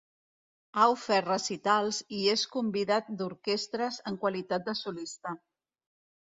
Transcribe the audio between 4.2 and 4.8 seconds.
qualitat de